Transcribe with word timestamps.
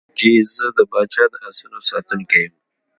هغه 0.03 0.07
وویل 0.07 0.17
چې 0.19 0.31
زه 0.55 0.65
د 0.77 0.79
پاچا 0.91 1.23
د 1.31 1.35
آسونو 1.47 1.77
ساتونکی 1.89 2.39
یم. 2.45 2.53